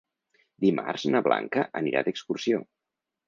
[0.63, 2.63] Dimarts na Blanca anirà d'excursió.